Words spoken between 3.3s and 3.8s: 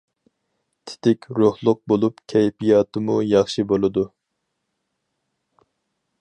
ياخشى